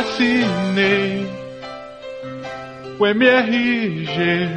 [0.00, 1.28] assinei
[2.98, 4.48] o MRG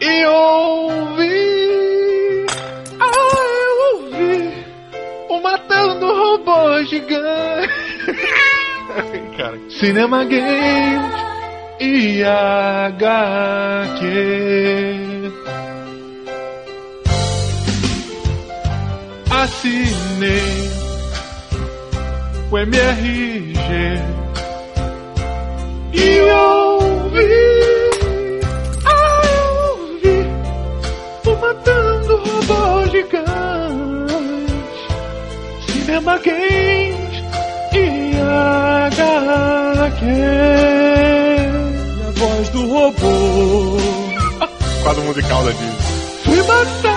[0.00, 1.36] e ouvi,
[3.00, 3.10] ah,
[3.64, 4.52] eu ouvi
[5.28, 7.74] o Matando Robô Gigante.
[9.36, 11.12] Cara, Cinema Games
[11.80, 13.18] e HQ.
[19.30, 20.70] Assinei
[22.50, 23.47] o MRG
[25.92, 27.20] e ouvi,
[28.86, 30.18] ah, eu ouvi
[31.26, 34.24] o Matando Robô Gigante,
[35.66, 37.16] Cinema Games
[37.74, 38.16] e
[38.86, 40.04] HQ.
[41.94, 43.76] E a voz do robô.
[44.82, 45.76] Quadro musical da Disney.
[46.24, 46.87] Fui matar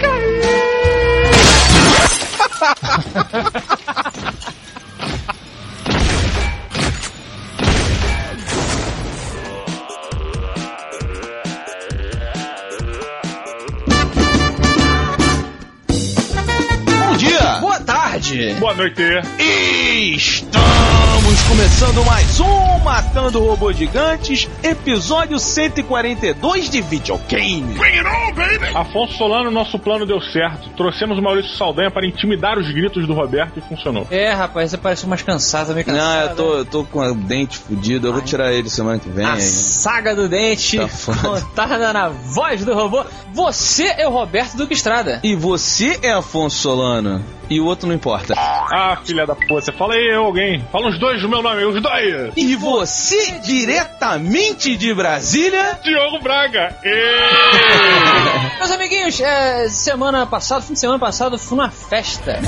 [0.00, 0.24] caí.
[16.98, 17.60] Bom dia!
[17.60, 18.54] Boa tarde!
[18.54, 19.02] Boa noite.
[21.24, 27.74] Estamos começando mais um Matando Robôs Gigantes, episódio 142 de videogame.
[28.74, 30.68] Afonso Solano, nosso plano deu certo.
[30.76, 34.06] Trouxemos o Maurício Saldanha para intimidar os gritos do Roberto e funcionou.
[34.10, 36.04] É, rapaz, você parece mais cansado, meio cansado.
[36.04, 39.08] Não, eu tô, eu tô com o dente fudido, eu vou tirar ele semana que
[39.08, 39.24] vem.
[39.24, 39.40] A aí.
[39.40, 40.88] saga do dente, Tá
[41.22, 43.02] contada na voz do robô.
[43.32, 45.20] Você é o Roberto Duque Estrada.
[45.24, 48.34] E você é Afonso Solano, e o outro não importa.
[48.36, 49.72] Ah, filha da puta.
[49.72, 50.64] Fala aí alguém.
[50.70, 52.32] Fala os dois do meu nome, os dois.
[52.36, 56.76] E você, diretamente de Brasília, Diogo Braga.
[58.58, 62.40] Meus amiguinhos, é, semana passada, fim de semana passado, fui numa festa.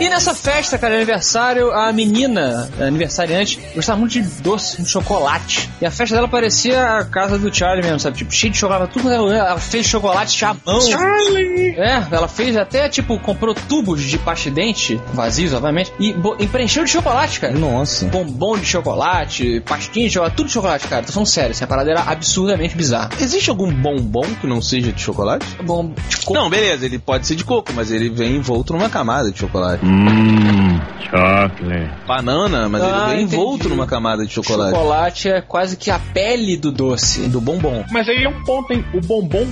[0.00, 5.68] E nessa festa, cara, aniversário, a menina, a aniversariante, gostava muito de doce, de chocolate.
[5.80, 8.16] E a festa dela parecia a casa do Charlie mesmo, sabe?
[8.16, 10.80] Tipo, cheio de chocolate, tudo ela fez chocolate chamão.
[10.80, 11.74] Charlie.
[11.76, 16.46] É, ela fez até, tipo, comprou tubos de pasta de dente, vazios, obviamente, e, e
[16.46, 17.52] preencheu de chocolate, cara.
[17.52, 18.06] Nossa.
[18.06, 21.02] Bombom de chocolate, pastinha de chocolate, tudo de chocolate, cara.
[21.02, 23.10] Tô falando sério, essa parada era absurdamente bizarra.
[23.20, 25.46] Existe algum bombom que não seja de chocolate?
[25.62, 26.34] Bom, de coco.
[26.34, 29.84] Não, beleza, ele pode ser de coco, mas ele vem envolto numa camada de chocolate.
[29.84, 31.90] Hum, chocolate.
[32.06, 34.74] Banana, mas Ah, ele vem envolto numa camada de chocolate.
[34.74, 37.28] chocolate é quase que a pele do doce.
[37.28, 37.84] Do bombom.
[37.90, 38.84] Mas aí é um ponto, hein?
[38.94, 39.46] O bombom,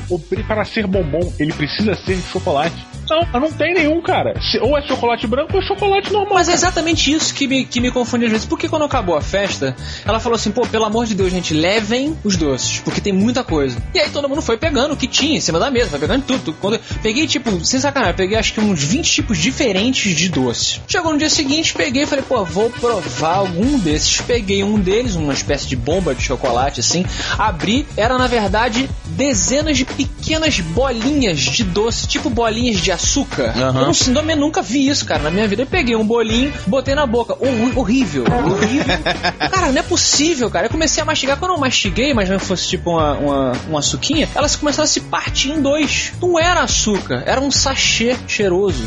[0.46, 2.74] para ser bombom, ele precisa ser de chocolate.
[3.08, 4.34] Não, mas não tem nenhum, cara.
[4.62, 6.34] Ou é chocolate branco ou é chocolate normal.
[6.34, 8.46] Mas é exatamente isso que me, que me confunde às vezes.
[8.46, 9.74] Porque quando acabou a festa,
[10.06, 13.42] ela falou assim, pô, pelo amor de Deus, gente, levem os doces, porque tem muita
[13.42, 13.76] coisa.
[13.92, 16.22] E aí todo mundo foi pegando o que tinha em cima da mesa, foi pegando
[16.24, 16.38] tudo.
[16.44, 16.56] tudo.
[16.60, 20.80] Quando eu peguei, tipo, sem sacanagem, peguei acho que uns 20 tipos diferentes de doce.
[20.86, 24.20] Chegou no dia seguinte, peguei e falei, pô, vou provar algum desses.
[24.20, 27.04] Peguei um deles, uma espécie de bomba de chocolate, assim,
[27.38, 33.54] abri, era na verdade dezenas de pequenas bolinhas de doce, tipo bolinhas de açúcar.
[33.56, 33.80] Aham.
[33.80, 35.62] Eu não sei, eu nunca vi isso, cara, na minha vida.
[35.62, 37.34] Eu peguei um bolinho, botei na boca.
[37.34, 38.24] Hor- horrível.
[38.24, 38.84] Horrível.
[39.50, 40.66] cara, não é possível, cara.
[40.66, 41.36] Eu comecei a mastigar.
[41.38, 45.00] Quando eu mastiguei, mas não fosse tipo uma, uma, uma suquinha, elas começaram a se
[45.00, 46.12] partir em dois.
[46.20, 48.82] Não era açúcar, era um sachê cheiroso.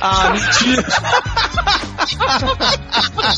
[0.00, 0.84] Ah, mentira.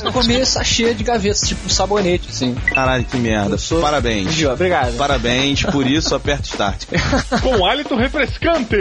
[0.04, 2.54] Eu comi sachê de gavetas, tipo sabonete, assim.
[2.54, 3.56] Caralho, que merda.
[3.80, 4.34] Parabéns.
[4.34, 4.52] Viu?
[4.52, 4.96] Obrigado.
[4.96, 6.84] Parabéns, por isso aperta start.
[7.42, 8.76] Com hálito refrescante.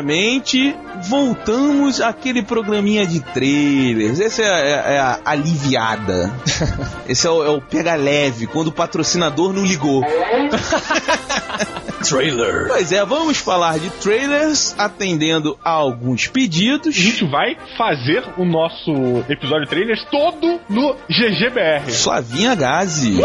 [0.00, 0.74] Novamente
[1.08, 4.18] voltamos àquele programinha de trailers.
[4.20, 6.32] Essa é, é- é a aliviada.
[7.08, 10.02] Esse é o, é o pega leve, quando o patrocinador não ligou.
[12.08, 12.66] Trailer.
[12.68, 16.94] Pois é, vamos falar de trailers atendendo a alguns A pedidos.
[16.94, 21.90] gente vai fazer o nosso episódio trailers todo no GGBR.
[21.92, 23.20] Flavinha Gazi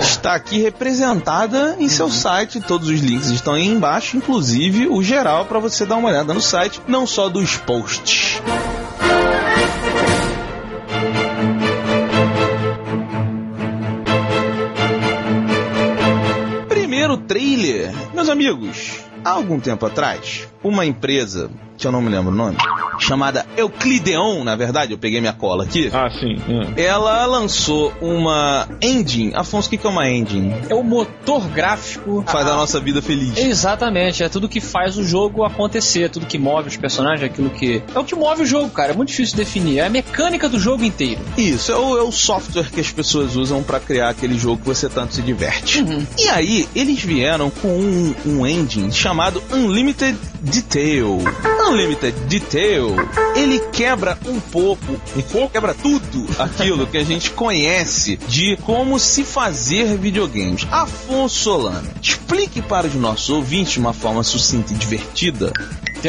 [0.00, 2.60] está aqui representada em seu site.
[2.60, 6.40] Todos os links estão aí embaixo, inclusive o geral para você dar uma olhada no
[6.40, 8.42] site, não só dos posts.
[18.18, 18.98] Meus amigos.
[19.24, 22.56] Há algum tempo atrás, uma empresa que eu não me lembro o nome,
[22.98, 25.90] chamada Euclideon, na verdade, eu peguei minha cola aqui.
[25.92, 26.36] Ah, sim.
[26.48, 26.74] hum.
[26.76, 29.32] Ela lançou uma engine.
[29.34, 30.54] Afonso, o que que é uma engine?
[30.68, 32.24] É o motor gráfico.
[32.26, 33.38] Faz a nossa vida feliz.
[33.38, 37.82] Exatamente, é tudo que faz o jogo acontecer, tudo que move os personagens, aquilo que.
[37.94, 38.92] É o que move o jogo, cara.
[38.92, 39.78] É muito difícil de definir.
[39.78, 41.20] É a mecânica do jogo inteiro.
[41.36, 44.66] Isso, é o, é o software que as pessoas usam pra criar aquele jogo que
[44.66, 45.84] você tanto se diverte.
[46.18, 51.18] E aí, eles vieram com um, um engine chamado Unlimited Detail.
[51.68, 52.96] Unlimited Detail,
[53.36, 58.98] ele quebra um pouco, um pouco, quebra tudo aquilo que a gente conhece de como
[58.98, 60.66] se fazer videogames.
[60.70, 65.52] Afonso Solano, explique para os nossos ouvintes de uma forma sucinta e divertida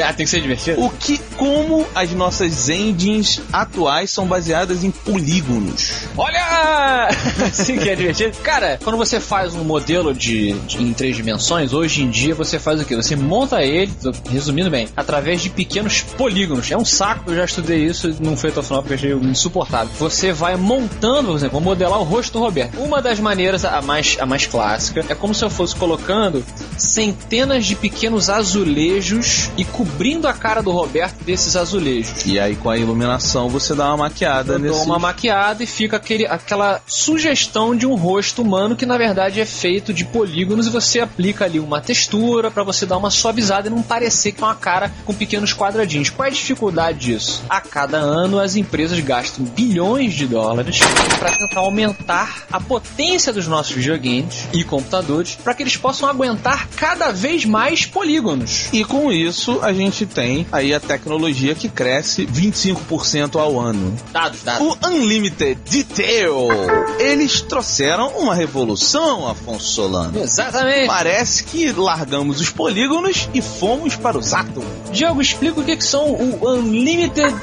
[0.04, 0.84] Ah, tem que ser divertido?
[0.84, 5.92] o que, como as nossas engines atuais são baseadas em polígonos.
[6.18, 7.08] Olha!
[7.50, 8.38] Assim que é divertido.
[8.44, 12.60] Cara, quando você faz um modelo de, de- em três dimensões, hoje em dia você
[12.60, 12.96] faz o quê?
[12.96, 13.92] Você monta ele,
[14.30, 16.70] resumindo bem, através de pequenos polígonos.
[16.72, 19.90] É um saco, eu já estudei isso, não foi até o final porque achei insuportável.
[20.00, 22.78] Você vai montando, por exemplo, vou modelar o rosto do Roberto.
[22.80, 26.44] Uma das maneiras, a mais, a mais clássica, é como se eu fosse colocando
[26.78, 32.26] centenas de pequenos azulejos e cobrindo a cara do Roberto desses azulejos.
[32.26, 34.74] E aí, com a iluminação, você dá uma maquiada nesse.
[34.74, 39.40] dou uma maquiada e fica aquele, aquela sugestão de um rosto humano que na verdade
[39.40, 43.68] é feito de polígonos e você aplica ali uma textura pra você dar uma suavizada
[43.68, 46.10] e não parecer que é uma cara com pequenos quadradinhos.
[46.10, 47.42] Qual é a dificuldade disso?
[47.50, 50.80] A cada ano as empresas gastam bilhões de dólares
[51.18, 56.68] para tentar aumentar a potência dos nossos videogames e computadores para que eles possam aguentar
[56.76, 58.68] cada vez mais polígonos.
[58.74, 63.96] E com isso, a gente tem aí a tecnologia que cresce 25% ao ano.
[64.12, 64.66] Dados, dados.
[64.66, 66.48] O Unlimited Detail.
[67.00, 70.20] Eles trouxeram uma revolução, Afonso Solano.
[70.20, 70.88] Exatamente.
[70.88, 74.68] Parece que largamos os polígonos e fomos para os átomos.
[74.92, 77.36] Diogo, explica o que, que são o Unlimited.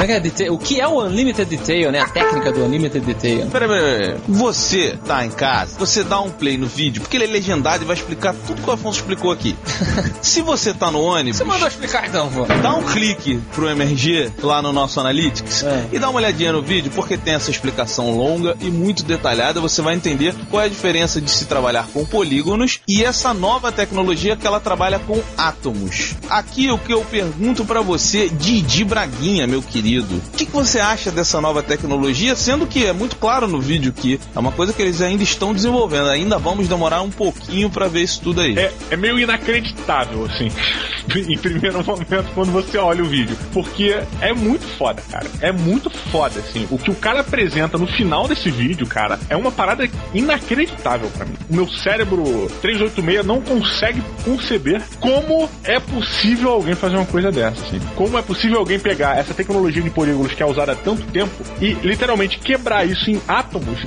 [0.00, 0.54] é, é é detail?
[0.54, 2.00] O que é o Unlimited Detail, né?
[2.00, 3.46] A técnica do Unlimited Detail.
[3.46, 4.16] Peraí, peraí.
[4.28, 7.86] Você tá em casa, você dá um play no vídeo, porque ele é legendado e
[7.86, 9.56] vai explicar tudo que o Afonso explicou aqui.
[10.20, 12.44] Se você tá no ônibus, Você explicar então, vô.
[12.44, 15.86] dá um clique pro MRG lá no nosso Analytics É.
[15.92, 19.60] e dá uma olhadinha no vídeo, porque tem essa explicação longa e muito detalhada.
[19.60, 23.72] Você vai entender qual é a diferença de se trabalhar com polígonos e essa nova
[23.72, 26.14] tecnologia que ela trabalha com átomos.
[26.28, 30.78] Aqui o que eu pergunto pra você, Didi Braguinha, meu querido, o que, que você
[30.80, 32.36] acha dessa nova tecnologia?
[32.36, 35.52] Sendo que é muito claro no vídeo que é uma coisa que eles ainda estão
[35.54, 38.58] desenvolvendo, ainda vamos demorar um pouquinho pra ver isso tudo aí.
[38.58, 40.50] É, é meio inacreditável, assim,
[41.32, 43.36] em primeiro momento, quando você olha o vídeo.
[43.52, 45.26] Porque é muito foda, cara.
[45.40, 46.66] É muito foda, assim.
[46.70, 51.24] O que o cara apresenta no final desse vídeo, cara, é uma parada inacreditável pra
[51.24, 51.34] mim.
[51.50, 57.62] O meu cérebro 386 não consegue conceber como é possível alguém fazer uma coisa dessa,
[57.62, 57.80] assim.
[57.94, 61.44] Como é possível alguém pegar essa tecnologia de polígonos que é usada há tanto tempo
[61.60, 63.80] e literalmente quebrar isso em átomos,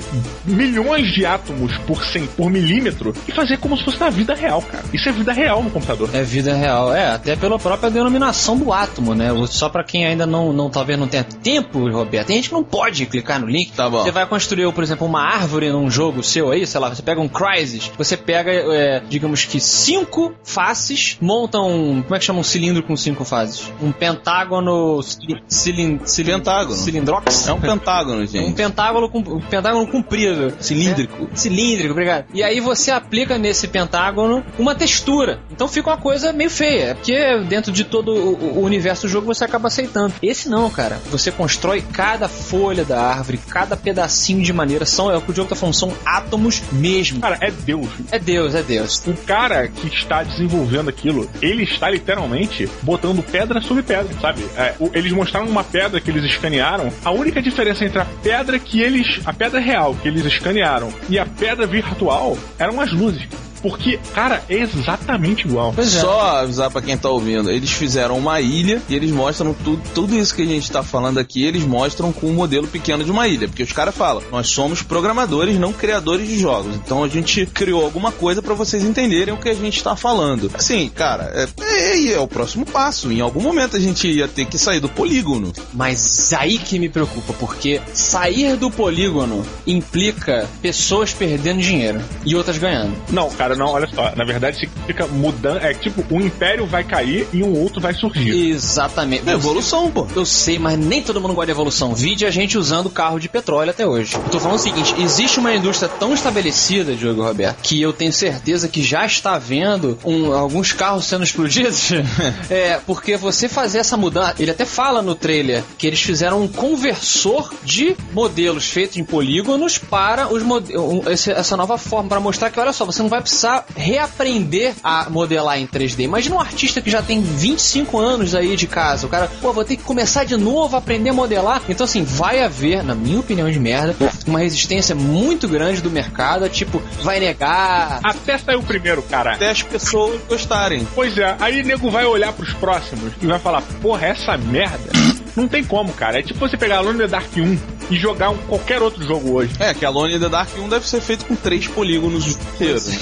[0.44, 4.62] milhões de átomos por 100 por milímetro e fazer como se fosse na vida real,
[4.62, 4.84] cara.
[4.92, 6.08] Isso é vida real no computador.
[6.12, 6.94] É vida real.
[6.94, 9.30] É, até pela própria denominação do átomo, né?
[9.48, 12.28] Só pra quem ainda não, não talvez não tenha tempo, Roberto.
[12.28, 13.72] Tem gente que não pode clicar no link.
[13.72, 14.02] Tá bom.
[14.02, 17.20] Você vai construir, por exemplo, uma árvore num jogo seu aí, sei lá, você pega
[17.20, 22.02] um Crysis, você pega, é, digamos que cinco faces, monta um.
[22.02, 23.72] Como é que chama um cilindro com cinco faces?
[23.82, 25.02] Um pentágono.
[25.48, 26.76] Cilin, cilin, Pentágono.
[26.76, 27.48] Cilindrox?
[27.48, 28.54] É um pentágono, Um gente.
[28.54, 30.54] pentágono, com, um pentágono comprido.
[30.60, 31.28] Cilíndrico.
[31.32, 32.26] É, cilíndrico, obrigado.
[32.32, 35.40] E aí você aplica nesse pentágono uma textura.
[35.50, 36.86] Então fica uma coisa meio feia.
[36.90, 37.14] É porque
[37.56, 40.12] dentro de todo o, universo do jogo você acaba aceitando.
[40.22, 41.00] Esse não, cara.
[41.10, 44.84] Você constrói cada folha da árvore, cada pedacinho de maneira.
[44.84, 47.20] São, é o que o jogo tá falando, são átomos mesmo.
[47.20, 47.88] Cara, é Deus.
[48.10, 49.02] É Deus, é Deus.
[49.06, 54.44] O cara que está desenvolvendo aquilo, ele está literalmente botando pedra sobre pedra, sabe?
[54.56, 56.92] É, eles mostraram uma pedra que eles escanearam.
[57.04, 59.20] A única diferença entre a pedra que eles.
[59.24, 63.26] a pedra real que eles escanearam e a pedra virtual eram as luzes.
[63.66, 65.72] Porque, cara, é exatamente igual.
[65.74, 65.98] Pois é.
[65.98, 70.16] Só avisar pra quem tá ouvindo, eles fizeram uma ilha e eles mostram tudo, tudo
[70.16, 73.26] isso que a gente tá falando aqui, eles mostram com um modelo pequeno de uma
[73.26, 76.76] ilha, porque os caras falam, nós somos programadores, não criadores de jogos.
[76.76, 80.48] Então a gente criou alguma coisa pra vocês entenderem o que a gente tá falando.
[80.54, 83.10] Assim, cara, é, é, é o próximo passo.
[83.10, 85.52] Em algum momento a gente ia ter que sair do polígono.
[85.74, 92.58] Mas aí que me preocupa, porque sair do polígono implica pessoas perdendo dinheiro e outras
[92.58, 92.94] ganhando.
[93.10, 94.12] Não, cara, não, olha só.
[94.16, 95.58] Na verdade, significa mudando.
[95.58, 98.50] É tipo, um império vai cair e um outro vai surgir.
[98.50, 99.28] Exatamente.
[99.28, 100.06] É evolução, pô.
[100.14, 101.94] Eu sei, mas nem todo mundo gosta de evolução.
[101.94, 104.14] Vide a gente usando carro de petróleo até hoje.
[104.14, 108.12] Eu tô falando o seguinte: existe uma indústria tão estabelecida, Diogo Roberto, que eu tenho
[108.12, 111.90] certeza que já está vendo um- alguns carros sendo explodidos.
[112.50, 114.34] é, porque você fazer essa mudança.
[114.38, 119.78] Ele até fala no trailer que eles fizeram um conversor de modelos feitos em polígonos
[119.78, 123.20] para os um, esse- essa nova forma, para mostrar que, olha só, você não vai
[123.20, 123.35] precisar
[123.74, 126.00] reaprender a modelar em 3D.
[126.00, 129.06] Imagina um artista que já tem 25 anos aí de casa.
[129.06, 131.62] O cara, pô, vou ter que começar de novo a aprender a modelar.
[131.68, 133.94] Então, assim, vai haver, na minha opinião de merda,
[134.26, 136.48] uma resistência muito grande do mercado.
[136.48, 138.00] Tipo, vai negar.
[138.02, 139.34] Até sair o primeiro, cara.
[139.34, 140.86] Até as pessoas gostarem.
[140.94, 144.90] Pois é, aí o nego vai olhar pros próximos e vai falar, porra, essa merda.
[145.34, 146.18] Não tem como, cara.
[146.18, 149.52] É tipo você pegar in the Dark 1 e jogar um, qualquer outro jogo hoje.
[149.58, 152.90] É, que Alone in the Dark 1 deve ser feito com três polígonos inteiros.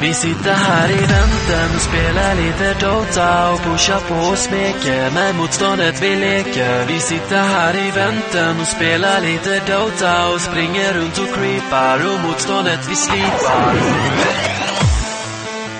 [0.00, 1.04] Vi sitter här i
[1.76, 6.86] och spelar lite Dota och pushar på och smeker med motståndet vi leker.
[6.86, 12.20] Vi sitter här i väntan och spelar lite Dota och springer runt och creepar och
[12.28, 13.74] motståndet vi slipar.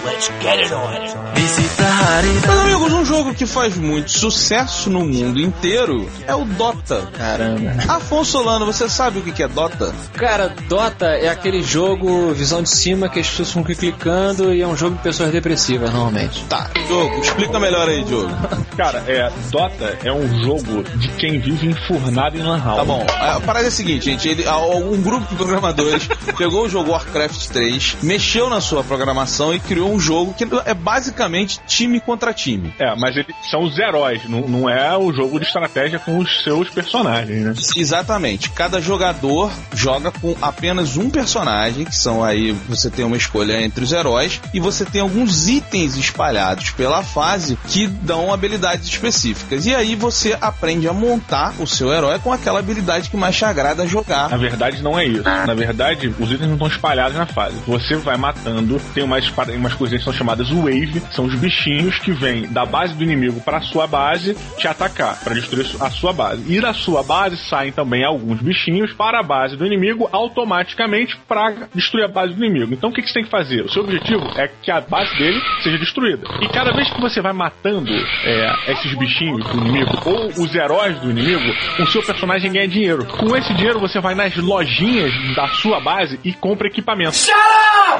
[0.04, 6.10] Vi sitter här i Meus amigos, um jogo que faz muito sucesso no mundo inteiro
[6.26, 7.06] é o Dota.
[7.18, 7.74] Caramba.
[7.86, 9.94] Afonso Solano, você sabe o que é Dota?
[10.14, 14.66] Cara, Dota é aquele jogo visão de cima que as pessoas ficam clicando e é
[14.66, 16.42] um jogo de pessoas depressivas, normalmente.
[16.46, 18.30] Tá, Diogo, explica melhor aí, Diogo.
[18.74, 22.78] Cara, é, Dota é um jogo de quem vive enfurnado em Lan House.
[22.78, 24.26] Tá bom, a parada é a seguinte, gente.
[24.26, 26.08] Ele, um grupo de programadores
[26.38, 30.72] pegou o jogo Warcraft 3, mexeu na sua programação e criou um jogo que é
[30.72, 31.33] basicamente
[31.66, 32.72] time contra time.
[32.78, 36.42] É, mas eles são os heróis, não, não é o jogo de estratégia com os
[36.42, 37.54] seus personagens, né?
[37.76, 38.50] Exatamente.
[38.50, 43.84] Cada jogador joga com apenas um personagem, que são aí você tem uma escolha entre
[43.84, 49.66] os heróis e você tem alguns itens espalhados pela fase que dão habilidades específicas.
[49.66, 53.44] E aí você aprende a montar o seu herói com aquela habilidade que mais te
[53.44, 54.28] agrada jogar.
[54.28, 55.22] Na verdade, não é isso.
[55.22, 57.56] Na verdade, os itens não estão espalhados na fase.
[57.66, 62.12] Você vai matando, tem umas, umas coisinhas que são chamadas wave, são os bichinhos que
[62.12, 66.12] vêm da base do inimigo para a sua base te atacar, para destruir a sua
[66.12, 66.44] base.
[66.52, 71.68] E da sua base saem também alguns bichinhos para a base do inimigo automaticamente para
[71.74, 72.74] destruir a base do inimigo.
[72.74, 73.62] Então o que, que você tem que fazer?
[73.62, 76.26] O seu objetivo é que a base dele seja destruída.
[76.42, 77.90] E cada vez que você vai matando
[78.24, 83.06] é, esses bichinhos do inimigo ou os heróis do inimigo, o seu personagem ganha dinheiro.
[83.06, 87.16] Com esse dinheiro você vai nas lojinhas da sua base e compra equipamento.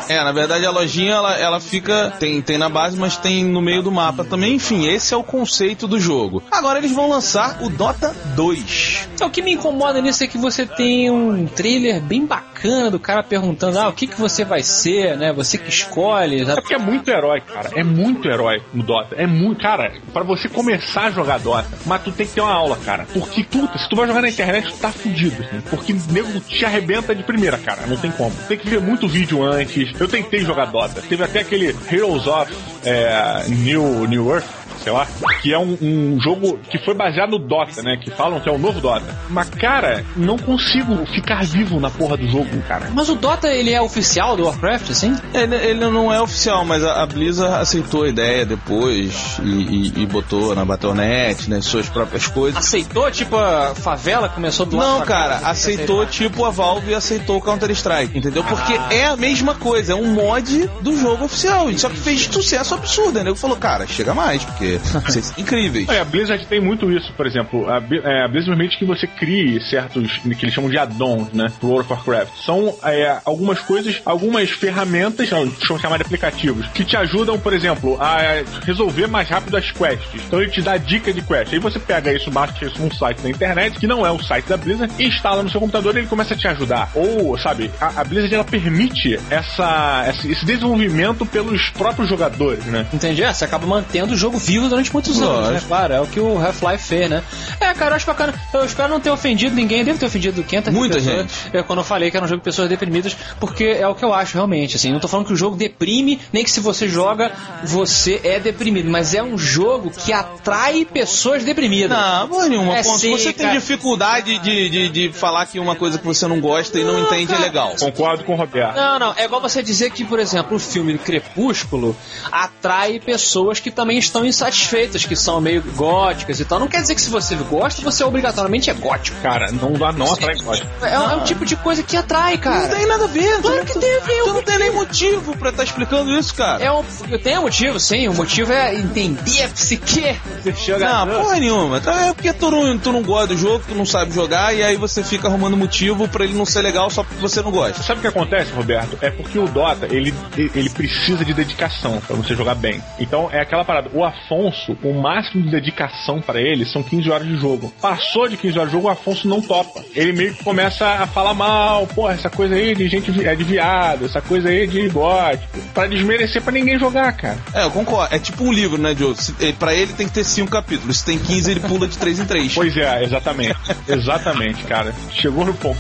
[0.09, 2.13] É, na verdade a lojinha ela, ela fica.
[2.19, 4.55] Tem, tem na base, mas tem no meio do mapa também.
[4.55, 6.43] Enfim, esse é o conceito do jogo.
[6.51, 9.09] Agora eles vão lançar o Dota 2.
[9.15, 12.99] Então, o que me incomoda nisso é que você tem um trailer bem bacana do
[12.99, 15.33] cara perguntando, ah, o que, que você vai ser, né?
[15.33, 16.43] Você que escolhe.
[16.43, 17.71] É porque é muito herói, cara.
[17.75, 19.15] É muito herói no Dota.
[19.17, 19.63] É muito.
[19.63, 23.07] Cara, pra você começar a jogar Dota, mas tu tem que ter uma aula, cara.
[23.13, 25.61] Porque, puta, se tu vai jogar na internet, tu tá fudido, assim.
[25.71, 27.87] Porque nego te arrebenta de primeira, cara.
[27.87, 28.35] Não tem como.
[28.49, 29.93] Tem que ver muito vídeo antes.
[29.99, 31.03] Eu tentei jogar Dota.
[31.03, 32.53] Teve até aquele Heroes of
[32.85, 33.04] é,
[33.49, 34.64] New, New Earth.
[34.85, 35.07] Sei lá,
[35.41, 37.97] que é um, um jogo que foi baseado no Dota, né?
[37.97, 39.03] Que falam que é o novo Dota.
[39.31, 42.91] Mas, cara, não consigo ficar vivo na porra do jogo, cara.
[42.93, 45.17] Mas o Dota, ele é oficial do Warcraft, assim?
[45.33, 50.03] Ele, ele não é oficial, mas a, a Blizzard aceitou a ideia depois e, e-
[50.03, 52.59] e botou na Battle.net, né, suas próprias coisas.
[52.59, 58.19] Aceitou, tipo, a favela começou do Não, cara, aceitou tipo a Valve aceitou o Counter-Strike,
[58.19, 58.45] entendeu?
[58.45, 61.67] Porque é a mesma coisa, é um mod do jogo oficial.
[61.79, 63.31] Só que fez sucesso absurdo, né?
[63.31, 65.03] Ele falou, cara, chega mais, porque são
[65.39, 65.89] incríveis.
[65.89, 67.69] É, a Blizzard tem muito isso, por exemplo.
[67.69, 71.47] A, é, a Blizzard permite que você crie certos, que eles chamam de add-ons, né,
[71.59, 72.45] pro World of Warcraft.
[72.45, 77.97] São é, algumas coisas, algumas ferramentas, eu chamar de aplicativos, que te ajudam, por exemplo,
[78.01, 80.23] a resolver mais rápido as quests.
[80.27, 81.53] Então ele te dá dica de quest.
[81.53, 84.47] Aí você pega isso, baixa isso num site da internet, que não é o site
[84.47, 86.91] da Blizzard, e instala no seu computador e ele começa a te ajudar.
[86.95, 92.87] Ou, sabe, a, a Blizzard ela permite essa, esse, esse desenvolvimento pelos próprios jogadores, né?
[92.93, 93.23] Entendi?
[93.23, 95.51] É, você acaba mantendo o jogo vivo durante muitos anos, né?
[95.51, 95.69] Lógico.
[95.69, 97.23] Claro, é o que o Half-Life fez, né?
[97.61, 98.35] É, cara, eu acho bacana.
[98.53, 99.85] Eu espero não ter ofendido ninguém.
[99.85, 101.57] Devo ter ofendido 500 mil Muita pessoas, gente.
[101.57, 104.05] É, quando eu falei que era um jogo de pessoas deprimidas, porque é o que
[104.05, 104.77] eu acho, realmente.
[104.77, 107.33] Assim, não tô falando que o jogo deprime, nem que se você joga,
[107.65, 108.91] você é deprimido.
[108.91, 111.97] Mas é um jogo que atrai pessoas deprimidas.
[111.97, 112.77] Não, porra nenhuma.
[112.77, 112.99] É Ponto.
[112.99, 113.59] Sim, você tem cara.
[113.59, 117.33] dificuldade de, de, de falar que uma coisa que você não gosta e não, entende
[117.33, 117.75] é legal.
[117.79, 118.77] Concordo com o Roberto.
[118.77, 119.15] Não, não.
[119.17, 121.97] É igual você dizer que, por exemplo, o filme Crepúsculo
[122.31, 126.61] atrai pessoas que também estão satisfeitas, que são meio góticas e tal.
[126.61, 129.21] Não quer dizer que se você gosta, você obrigatoriamente é gótico.
[129.21, 130.69] Cara, não dá não atrai gótico.
[130.83, 132.69] É, é um tipo de coisa que atrai, Não cara.
[132.69, 133.41] tem nada a ver.
[133.41, 134.23] Claro que tem a ver.
[134.23, 136.63] Tu não tem nem motivo pra estar explicando isso, cara.
[136.63, 138.09] É um, eu tenho um motivo, sim.
[138.09, 141.81] O motivo é entender a psique do Não, porra nenhuma.
[141.81, 144.63] Tá, É porque tu não, tu não gosta do jogo, tu não sabe jogar, e
[144.63, 147.83] aí você fica arrumando motivo pra ele não ser legal só porque você não gosta.
[147.83, 148.97] Sabe o que acontece, Roberto?
[149.01, 152.83] É porque o Dota, ele, ele precisa de dedicação pra você jogar bem.
[152.99, 153.91] Então é aquela parada.
[153.93, 157.73] O Afonso, o máximo de dedicação pra ele são 15 horas de jogo.
[157.81, 159.83] Passou de 15 horas de jogo, o Afonso não topa.
[159.95, 163.45] Ele meio que começa a falar mal, pô, essa coisa aí de gente é de
[163.45, 165.59] viado, essa coisa aí de gótico.
[165.73, 167.39] Pra desmerecer pra ninguém jogar, cara.
[167.53, 168.15] É, eu concordo.
[168.15, 169.17] É tipo um livro, né, Diogo?
[169.59, 170.99] Pra ele tem que ter cinco capítulos.
[170.99, 172.55] Se tem 15, ele pula de 3 em 3.
[172.55, 173.57] Pois é, exatamente.
[173.89, 174.95] exatamente, cara.
[175.11, 175.79] Chegou no ponto.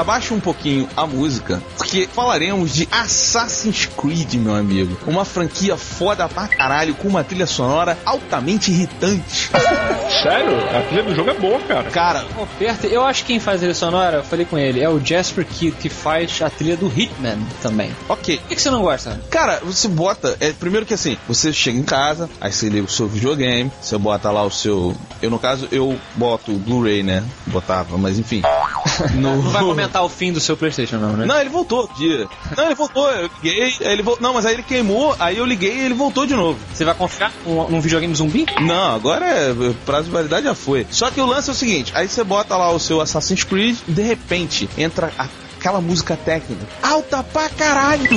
[0.00, 4.96] Abaixa um pouquinho a música, porque falaremos de Assassin's Creed, meu amigo.
[5.06, 9.50] Uma franquia foda pra caralho, com uma trilha sonora altamente irritante.
[10.22, 10.56] Sério?
[10.76, 11.90] A trilha do jogo é boa, cara.
[11.90, 14.88] Cara, Oferta, eu acho que quem faz a trilha sonora, eu falei com ele, é
[14.88, 17.94] o Jasper Kidd, que faz a trilha do Hitman também.
[18.08, 18.38] ok.
[18.38, 19.20] Por que, que você não gosta?
[19.30, 20.36] Cara, você bota.
[20.40, 23.96] É, primeiro que assim, você chega em casa, aí você liga o seu videogame, você
[23.98, 24.96] bota lá o seu.
[25.22, 27.22] Eu, no caso, eu boto o Blu-ray, né?
[27.46, 28.42] Botava, mas enfim.
[29.14, 29.36] No...
[29.36, 31.26] Não vai comentar o fim do seu PlayStation, não, né?
[31.26, 32.26] Não, ele voltou, dia.
[32.56, 34.22] Não, ele voltou, eu liguei, ele voltou.
[34.22, 36.58] Não, mas aí ele queimou, aí eu liguei e ele voltou de novo.
[36.72, 38.46] Você vai confiar num, num videogame zumbi?
[38.60, 39.54] Não, agora é.
[39.84, 40.86] Prazo de validade já foi.
[40.90, 43.76] Só que o lance é o seguinte: aí você bota lá o seu Assassin's Creed,
[43.88, 45.26] de repente entra a-
[45.58, 48.08] aquela música técnica alta pra caralho.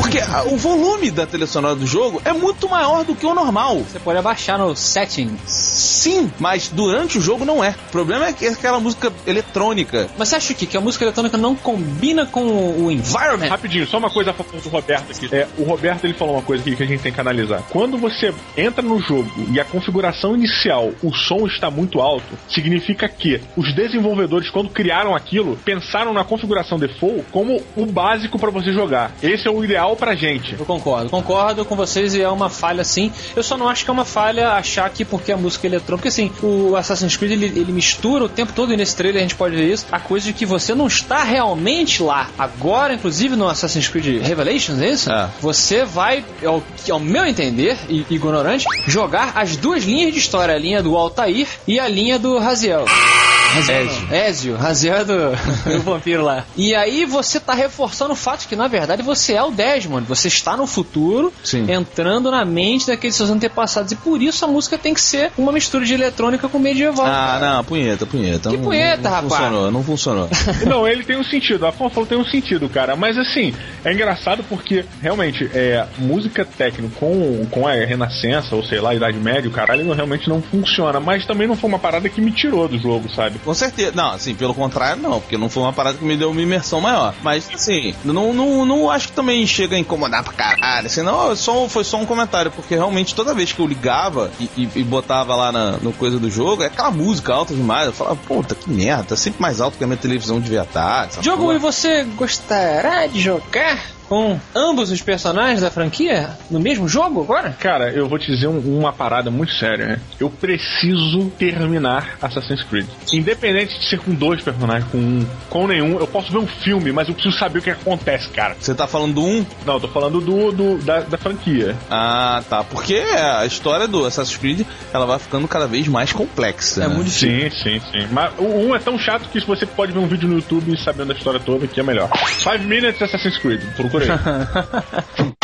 [0.00, 3.34] Porque a- o volume da trilha sonora do jogo é muito maior do que o
[3.34, 3.76] normal.
[3.78, 5.38] Você pode abaixar no settings.
[5.46, 7.70] Sim, mas durante o jogo não é.
[7.70, 10.08] O problema é que é aquela música eletrônica.
[10.16, 13.48] Mas você acha que, que a música eletrônica não combina com o environment?
[13.48, 15.28] Rapidinho, só uma coisa a favor do Roberto aqui.
[15.34, 17.62] É, o Roberto ele falou uma coisa aqui que a gente tem que analisar.
[17.70, 23.08] Quando você entra no jogo e a configuração inicial, o som está muito alto, significa
[23.08, 28.72] que os desenvolvedores, quando criaram aquilo, pensaram na configuração default como o básico para você
[28.72, 29.12] jogar.
[29.22, 30.56] Esse é o ideal pra gente.
[30.58, 33.12] Eu concordo, concordo com vocês e é uma falha sim.
[33.34, 35.96] Eu só não acho que é uma falha achar que porque a música é eletrônica,
[35.96, 39.22] porque assim, o Assassin's Creed ele, ele mistura o tempo todo e nesse trailer a
[39.22, 42.28] gente pode ver isso, a coisa de que você não está realmente lá.
[42.38, 45.10] Agora, inclusive no Assassin's Creed Revelations, é isso?
[45.10, 45.28] É.
[45.40, 50.58] Você vai, ao, ao meu entender, e ignorante, jogar as duas linhas de história, a
[50.58, 52.58] linha do Altair e a linha do Raziel.
[52.58, 54.16] Raziel não.
[54.16, 55.30] Ezio, Raziel é do,
[55.76, 56.44] do vampiro lá.
[56.56, 60.06] E aí você tá reforçando o fato de que, na verdade, você é o Desmond.
[60.06, 61.66] Você está no futuro, Sim.
[61.70, 63.92] entrando na mente daqueles seus antepassados.
[63.92, 67.06] E por isso a música tem que ser uma mistura de eletrônica com medieval.
[67.06, 67.54] Ah, cara.
[67.56, 68.50] não, punheta, punheta.
[68.50, 69.32] Que Não- punheta, não rapaz?
[69.32, 70.28] Funcionou, não funcionou.
[70.68, 71.66] Não, ele tem um sentido.
[71.66, 72.94] A falou que tem um sentido, cara.
[72.96, 78.80] Mas assim, é engraçado porque realmente é música técnica com, com a Renascença, ou sei
[78.80, 81.00] lá, Idade Média, o caralho, não, realmente não funciona.
[81.00, 83.37] Mas também não foi uma parada que me tirou do jogo, sabe?
[83.44, 83.92] Com certeza.
[83.94, 86.80] Não, assim, pelo contrário, não, porque não foi uma parada que me deu uma imersão
[86.80, 87.14] maior.
[87.22, 90.86] Mas, assim, não, não, não acho que também chega a incomodar pra caralho.
[90.86, 94.44] Assim, não, só, foi só um comentário, porque realmente toda vez que eu ligava e,
[94.56, 97.86] e- e botava lá na, no coisa do jogo, é aquela música alta demais.
[97.86, 101.06] Eu falava, puta, que merda, tá sempre mais alto que a minha televisão devia estar.
[101.08, 106.88] essa Diogo, e você gostará de jogar com ambos os personagens da franquia no mesmo
[106.88, 107.50] jogo agora?
[107.60, 110.00] Cara, eu vou te dizer um- uma parada muito séria, né?
[110.18, 112.86] Eu preciso terminar Assassin's Creed.
[113.12, 116.92] Independente de ser com dois personagens, com um, com nenhum, eu posso ver um filme,
[116.92, 118.56] mas eu preciso saber o que acontece, cara.
[118.58, 119.46] Você tá falando do 1?
[119.66, 121.76] Não, eu tô falando do, do- da, da franquia.
[121.90, 122.64] Ah, tá.
[122.64, 126.84] Porque a história do Assassin's Creed, ela vai ficando cada vez mais complexa.
[126.84, 126.94] É né?
[126.94, 128.06] muito Sim, sim, sim.
[128.10, 130.76] Mas o um é tão chato que se você pode ver um vídeo no YouTube
[130.82, 132.08] sabendo a história toda, que é melhor.
[132.16, 134.08] Five Minutes Assassin's Creed, procura aí.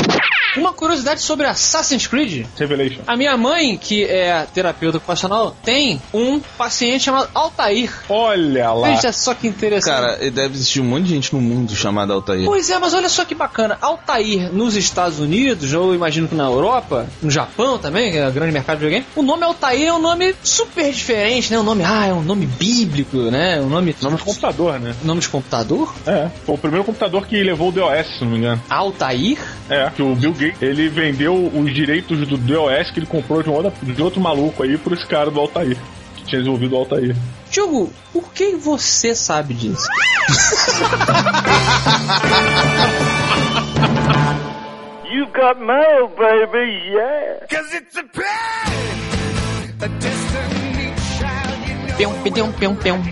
[0.85, 2.45] Curiosidade sobre Assassin's Creed.
[2.59, 3.01] Revelation.
[3.07, 7.91] A minha mãe, que é terapeuta ocupacional, tem um paciente chamado Altair.
[8.07, 8.89] Olha lá.
[8.91, 9.95] Veja só que interessante.
[9.95, 12.45] Cara, deve existir um monte de gente no mundo chamada Altair.
[12.45, 13.79] Pois é, mas olha só que bacana.
[13.81, 18.29] Altair nos Estados Unidos, ou eu imagino que na Europa, no Japão também, que é
[18.29, 21.59] o grande mercado de videogame, o nome Altair é um nome super diferente, né?
[21.59, 23.59] Um nome, ah, é um nome bíblico, né?
[23.59, 23.97] Um nome.
[24.03, 24.95] Nome de computador, né?
[25.03, 25.95] Nome de computador?
[26.07, 26.29] É.
[26.45, 28.63] Foi o primeiro computador que levou o DOS, se não me engano.
[28.69, 29.39] Altair?
[29.71, 33.49] É, que o Bill Gates, ele vendeu os direitos do DOS que ele comprou de,
[33.49, 35.77] um outro, de outro maluco aí por esse cara do Altair.
[36.27, 37.15] tinha desenvolvido o Altair.
[37.51, 39.87] Diogo, por que você sabe disso?
[45.13, 47.47] You got mail, baby, yeah.
[51.97, 53.03] Peum, peum, peum, peum,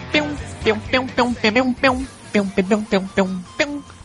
[2.33, 3.43] peum, peum, peum, peum.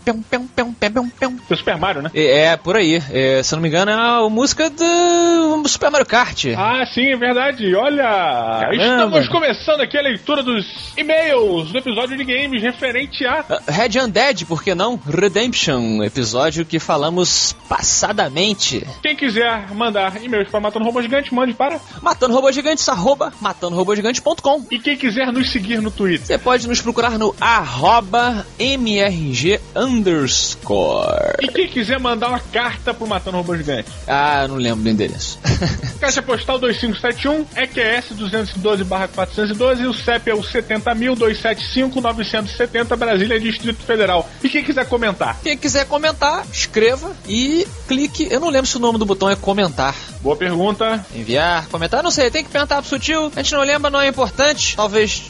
[0.08, 1.38] Pum, pum, pum, pum, pum.
[1.46, 2.10] Foi Super Mario, né?
[2.14, 3.04] É, é, por aí.
[3.12, 6.46] É, se não me engano, é a música do Super Mario Kart.
[6.58, 7.76] Ah, sim, é verdade.
[7.76, 10.66] Olha, estamos começando aqui a leitura dos
[10.96, 13.42] e-mails do episódio de games referente a.
[13.42, 14.98] Uh, Red Undead, por que não?
[15.06, 18.88] Redemption, episódio que falamos passadamente.
[19.02, 24.68] Quem quiser mandar e-mails para Matando Robô Gigante, mande para Matando Robô Gigantes, arroba matandorobogigante.com.
[24.72, 29.60] E quem quiser nos seguir no Twitter, Você pode nos procurar no arroba MRG
[29.98, 31.36] underscore.
[31.42, 34.90] E quem quiser mandar uma carta pro Matando Robô Gigante, Ah, eu não lembro do
[34.90, 35.40] endereço.
[36.00, 44.30] Caixa Postal 2571, EQS 212-412 e o CEP é o 70.275-970, Brasília, Distrito Federal.
[44.44, 45.38] E quem quiser comentar?
[45.44, 48.28] Quem quiser comentar, escreva e clique.
[48.32, 49.96] Eu não lembro se o nome do botão é comentar.
[50.22, 51.06] Boa pergunta.
[51.16, 53.32] Enviar, comentar, não sei, tem que perguntar pro sutil.
[53.36, 54.76] A gente não lembra, não é importante.
[54.76, 55.24] Talvez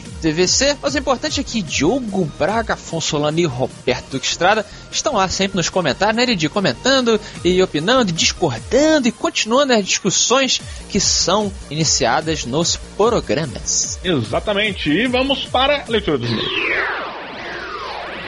[0.48, 0.78] ser.
[0.82, 5.28] Mas o importante é que Diogo Braga, Afonso Solano e Roberto Duque Estrada estão lá
[5.30, 6.50] sempre nos comentários, né, Lidi?
[6.50, 14.00] Comentando e opinando, e discordando e continuando as discussões que são iniciadas nos programas.
[14.04, 14.90] Exatamente.
[14.90, 16.98] E vamos para a leitura dos e-mails.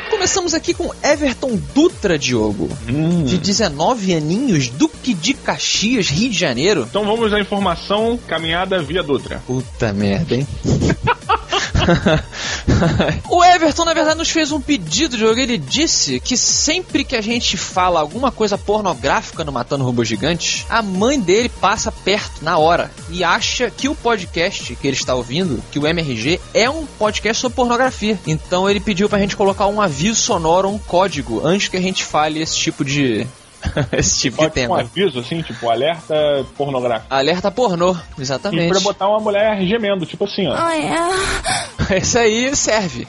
[0.09, 2.67] Começamos aqui com Everton Dutra, Diogo.
[3.25, 6.85] De 19 aninhos, Duque de Caxias, Rio de Janeiro.
[6.89, 9.41] Então vamos à informação caminhada via Dutra.
[9.47, 10.47] Puta merda, hein?
[13.29, 15.39] o Everton, na verdade, nos fez um pedido, Diogo.
[15.39, 20.65] Ele disse que sempre que a gente fala alguma coisa pornográfica no Matando Robô Gigante,
[20.69, 25.15] a mãe dele passa perto na hora e acha que o podcast que ele está
[25.15, 28.19] ouvindo, que o MRG, é um podcast sobre pornografia.
[28.25, 32.03] Então ele pediu pra gente colocar um aviso sonoro, um código, antes que a gente
[32.03, 33.27] fale esse tipo de.
[33.93, 34.79] esse tipo de Pode um tema.
[34.81, 36.13] aviso assim, tipo alerta
[36.57, 37.13] pornográfico.
[37.13, 38.69] Alerta pornô, E exatamente.
[38.69, 40.55] pra botar uma mulher gemendo, tipo assim, ó.
[41.91, 43.07] Esse aí serve.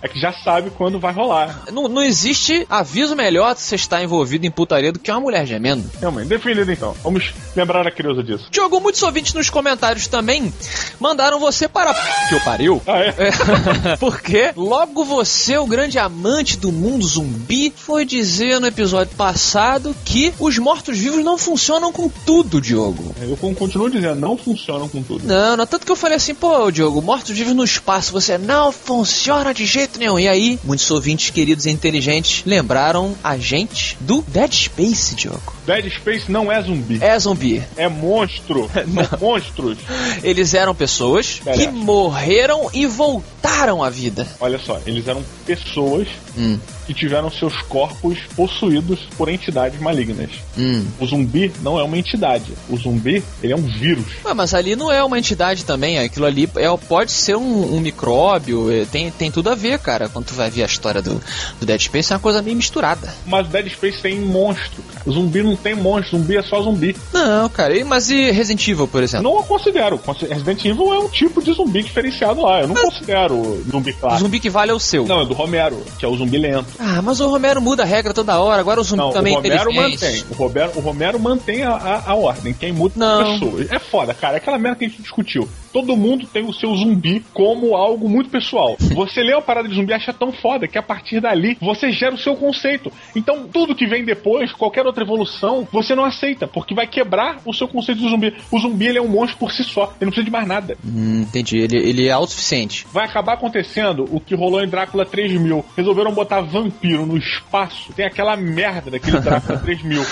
[0.00, 1.64] É que já sabe quando vai rolar.
[1.72, 5.44] Não, não existe aviso melhor de você estar envolvido em putaria do que uma mulher
[5.46, 5.90] gemendo.
[5.98, 6.94] Realmente, definido então.
[7.02, 8.46] Vamos lembrar a Creuza disso.
[8.50, 10.52] Diogo, muitos ouvintes nos comentários também
[11.00, 11.92] mandaram você para
[12.28, 12.80] que eu pariu.
[12.86, 13.08] Ah, é?
[13.18, 19.89] É, porque logo você, o grande amante do mundo zumbi, foi dizer no episódio passado
[20.04, 23.14] que os mortos-vivos não funcionam com tudo, Diogo.
[23.20, 25.26] Eu con- continuo dizendo, não funcionam com tudo.
[25.26, 29.52] Não, não, tanto que eu falei assim, pô, Diogo, mortos-vivos no espaço, você não funciona
[29.54, 30.18] de jeito nenhum.
[30.18, 35.52] E aí, muitos ouvintes queridos e inteligentes lembraram a gente do Dead Space, Diogo.
[35.66, 36.98] Dead Space não é zumbi.
[37.02, 37.62] É zumbi.
[37.76, 38.70] É monstro.
[38.72, 39.78] São monstros.
[40.22, 41.56] Eles eram pessoas Pera.
[41.56, 44.26] que morreram e voltaram à vida.
[44.40, 46.58] Olha só, eles eram pessoas Hum.
[46.86, 50.30] que tiveram seus corpos possuídos por entidades malignas.
[50.56, 50.86] Hum.
[51.00, 52.52] O zumbi não é uma entidade.
[52.68, 54.06] O zumbi, ele é um vírus.
[54.24, 57.80] Ué, mas ali não é uma entidade também, aquilo ali é, pode ser um, um
[57.80, 60.08] micróbio, é, tem, tem tudo a ver, cara.
[60.08, 61.20] Quando tu vai ver a história do,
[61.58, 63.12] do Dead Space, é uma coisa meio misturada.
[63.26, 65.02] Mas Dead Space tem monstro, cara.
[65.04, 66.96] O zumbi não tem monstro, zumbi é só zumbi.
[67.12, 69.24] Não, cara, e- mas e Resident Evil, por Eu exemplo?
[69.30, 69.98] não o considero.
[69.98, 72.60] Consi- Resident Evil é um tipo de zumbi diferenciado lá.
[72.60, 74.22] Eu não considero zumbi O clássico.
[74.22, 75.06] zumbi que vale é o seu.
[75.06, 76.68] Não, é do Romero, que é o zumbi lento.
[76.78, 79.40] Ah, mas o Romero muda a regra toda hora, agora o zumbi Não, também o
[79.40, 80.24] é Romero mantém.
[80.30, 82.52] O Romero, o Romero mantém a, a, a ordem.
[82.54, 83.38] Quem muda Não.
[83.38, 83.70] são pessoas.
[83.72, 84.34] É foda, cara.
[84.34, 85.48] É aquela merda que a gente discutiu.
[85.72, 88.76] Todo mundo tem o seu zumbi como algo muito pessoal.
[88.94, 91.92] Você lê uma parada de zumbi e acha tão foda que a partir dali você
[91.92, 92.92] gera o seu conceito.
[93.14, 97.52] Então tudo que vem depois, qualquer outra evolução, você não aceita, porque vai quebrar o
[97.52, 98.34] seu conceito de zumbi.
[98.50, 99.84] O zumbi ele é um monstro por si só.
[100.00, 100.76] Ele não precisa de mais nada.
[100.84, 102.86] Hum, entendi, ele, ele é autossuficiente.
[102.92, 105.64] Vai acabar acontecendo o que rolou em Drácula 3000.
[105.76, 107.92] Resolveram botar vampiro no espaço.
[107.92, 110.04] Tem aquela merda daquele Drácula 3000.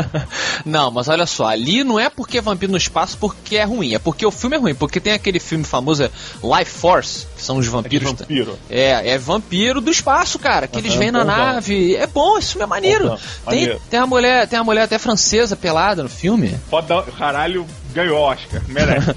[0.64, 3.94] não, mas olha só, ali não é porque é vampiro no espaço porque é ruim,
[3.94, 6.10] é porque o filme é ruim, porque tem aquele filme famoso é
[6.42, 8.10] Life Force, que são os vampiros.
[8.10, 8.58] vampiro.
[8.70, 11.94] É, é vampiro do espaço, cara, que eles Aham, vêm na nave.
[11.96, 13.04] É bom, esse filme é maneiro.
[13.10, 13.80] Bonzão, Tem, maneiro.
[13.90, 16.58] tem uma mulher, tem uma mulher até francesa pelada no filme.
[16.70, 17.02] Pode dar.
[17.02, 18.62] Caralho, ganhou Oscar.
[18.68, 19.08] Merece.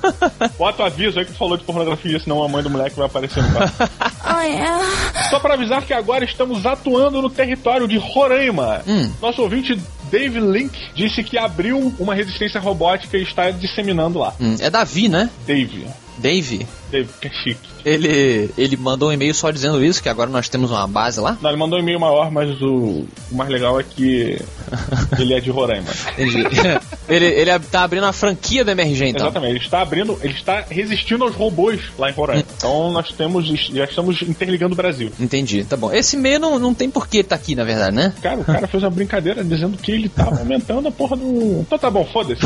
[0.58, 3.06] Bota o aviso aí que tu falou de pornografia, senão a mãe do moleque vai
[3.06, 3.74] aparecer no quarto.
[5.30, 8.82] Só pra avisar que agora estamos atuando no território de Roraima.
[8.86, 9.10] Hum.
[9.20, 9.78] Nosso ouvinte
[10.10, 14.34] Dave Link disse que abriu uma resistência robótica e está disseminando lá.
[14.40, 15.30] Hum, é Davi, né?
[15.46, 15.86] Dave.
[16.18, 17.68] Dave, Dave, que é chique.
[17.84, 21.36] ele, ele mandou um e-mail só dizendo isso, que agora nós temos uma base lá.
[21.40, 24.40] Não, ele mandou um e-mail maior, mas o, o mais legal é que
[25.18, 25.88] ele é de Roraima.
[26.12, 26.44] Entendi.
[27.08, 29.26] ele, ele tá abrindo a franquia da MRG, então.
[29.26, 32.44] Exatamente, ele está abrindo, ele está resistindo aos robôs lá em Roraima.
[32.56, 35.10] Então nós temos, já estamos interligando o Brasil.
[35.18, 35.92] Entendi, tá bom.
[35.92, 38.14] Esse e-mail não, não tem por que tá aqui, na verdade, né?
[38.22, 41.60] Cara, o cara fez uma brincadeira dizendo que ele tava aumentando a porra do.
[41.60, 42.40] Então tá bom, foda-se.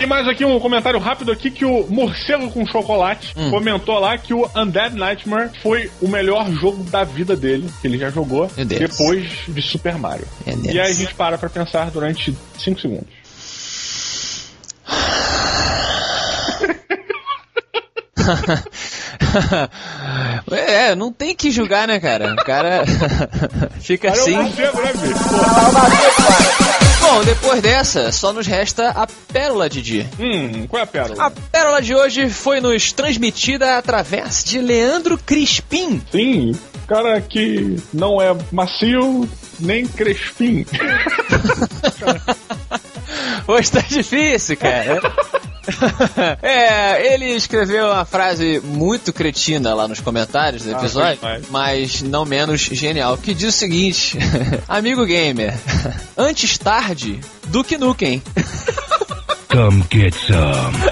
[0.00, 3.50] E mais aqui um comentário rápido aqui que o Morcego com Chocolate Hum.
[3.50, 7.98] comentou lá que o Undead Nightmare foi o melhor jogo da vida dele, que ele
[7.98, 10.26] já jogou, depois de Super Mario.
[10.64, 13.20] E aí a gente para pra pensar durante 5 segundos.
[20.50, 22.32] é, não tem que julgar, né, cara?
[22.32, 22.84] O cara
[23.80, 24.34] fica Cara, é assim.
[24.36, 26.59] o morcego, né, bicho?
[27.12, 30.06] Bom, depois dessa, só nos resta a pérola, Didi.
[30.16, 31.26] Hum, qual é a pérola?
[31.26, 36.00] A pérola de hoje foi nos transmitida através de Leandro Crispim.
[36.12, 40.64] Sim, cara que não é macio nem crespim.
[43.48, 45.00] Hoje tá difícil, cara.
[46.42, 51.44] é, ele escreveu uma frase muito cretina lá nos comentários do Ah, episódio, demais.
[51.50, 54.18] mas não menos genial, que diz o seguinte:
[54.68, 55.54] Amigo gamer,
[56.16, 58.22] antes tarde do que nukem.
[59.48, 60.89] Come get some.